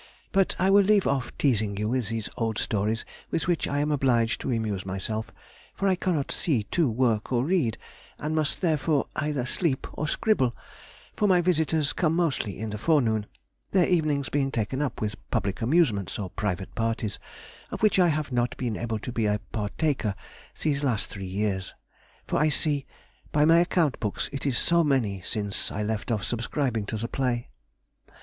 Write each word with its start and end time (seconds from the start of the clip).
But 0.31 0.55
I 0.57 0.71
will 0.71 0.81
leave 0.81 1.05
off 1.05 1.31
teazing 1.37 1.77
you 1.77 1.87
with 1.87 2.09
these 2.09 2.27
old 2.35 2.57
stories 2.57 3.05
with 3.29 3.47
which 3.47 3.67
I 3.67 3.77
am 3.81 3.91
obliged 3.91 4.41
to 4.41 4.51
amuse 4.51 4.83
myself, 4.83 5.29
for 5.75 5.87
I 5.87 5.93
cannot 5.93 6.31
see 6.31 6.63
to 6.71 6.89
work 6.89 7.31
or 7.31 7.45
read, 7.45 7.77
and 8.17 8.33
must 8.33 8.61
therefore 8.61 9.05
either 9.15 9.45
sleep 9.45 9.85
or 9.93 10.07
scribble, 10.07 10.55
for 11.15 11.27
my 11.27 11.39
visitors 11.39 11.93
come 11.93 12.15
mostly 12.15 12.57
in 12.57 12.71
the 12.71 12.79
forenoon, 12.79 13.27
their 13.73 13.87
evenings 13.87 14.27
being 14.29 14.49
taken 14.49 14.81
up 14.81 14.99
with 15.01 15.19
public 15.29 15.61
amusements 15.61 16.17
or 16.17 16.31
private 16.31 16.73
parties, 16.73 17.19
of 17.69 17.83
which 17.83 17.99
I 17.99 18.07
have 18.07 18.31
not 18.31 18.57
been 18.57 18.77
able 18.77 18.97
to 18.97 19.11
be 19.11 19.27
a 19.27 19.39
partaker 19.51 20.15
these 20.59 20.81
three 21.05 21.27
years, 21.27 21.75
for 22.25 22.39
I 22.39 22.49
see 22.49 22.87
by 23.31 23.45
my 23.45 23.59
account 23.59 23.99
books 23.99 24.31
it 24.33 24.47
is 24.47 24.57
so 24.57 24.83
many 24.83 25.21
since 25.21 25.71
I 25.71 25.83
left 25.83 26.09
off 26.09 26.23
subscribing 26.23 26.87
to 26.87 26.97
the 26.97 27.07
play. 27.07 27.49